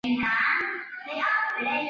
[0.03, 0.25] 崎玉县
[1.59, 1.71] 出身。